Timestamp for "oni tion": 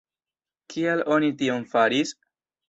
1.17-1.69